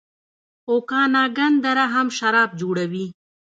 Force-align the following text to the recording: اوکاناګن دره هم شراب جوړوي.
اوکاناګن 0.71 1.53
دره 1.63 1.85
هم 1.93 2.07
شراب 2.17 2.49
جوړوي. 2.61 3.05